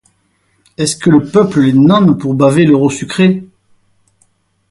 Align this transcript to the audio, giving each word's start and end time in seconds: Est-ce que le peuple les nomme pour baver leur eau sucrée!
Est-ce 0.79 0.95
que 0.97 1.11
le 1.11 1.23
peuple 1.29 1.59
les 1.61 1.73
nomme 1.73 2.17
pour 2.17 2.33
baver 2.33 2.65
leur 2.65 2.81
eau 2.81 2.89
sucrée! 2.89 3.45